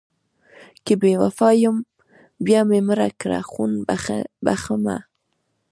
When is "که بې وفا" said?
0.85-1.49